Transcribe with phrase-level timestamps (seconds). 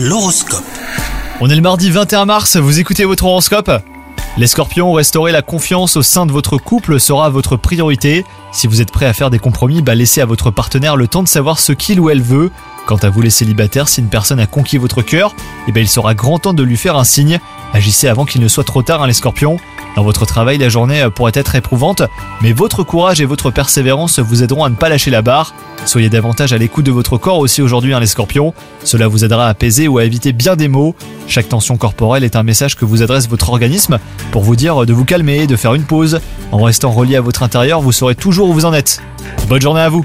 [0.00, 0.62] L'horoscope.
[1.40, 3.68] On est le mardi 21 mars, vous écoutez votre horoscope?
[4.36, 8.24] Les scorpions, restaurer la confiance au sein de votre couple sera votre priorité.
[8.52, 11.24] Si vous êtes prêt à faire des compromis, bah laissez à votre partenaire le temps
[11.24, 12.52] de savoir ce qu'il ou elle veut.
[12.86, 15.34] Quant à vous les célibataires, si une personne a conquis votre cœur,
[15.66, 17.40] eh ben il sera grand temps de lui faire un signe.
[17.72, 19.56] Agissez avant qu'il ne soit trop tard, hein, les scorpions.
[19.96, 22.02] Dans votre travail, la journée euh, pourrait être éprouvante,
[22.40, 25.54] mais votre courage et votre persévérance vous aideront à ne pas lâcher la barre.
[25.88, 28.52] Soyez davantage à l'écoute de votre corps aussi aujourd'hui, hein, les scorpions.
[28.84, 30.94] Cela vous aidera à apaiser ou à éviter bien des maux.
[31.26, 33.98] Chaque tension corporelle est un message que vous adresse votre organisme
[34.30, 36.20] pour vous dire de vous calmer, de faire une pause.
[36.52, 39.00] En restant relié à votre intérieur, vous saurez toujours où vous en êtes.
[39.48, 40.04] Bonne journée à vous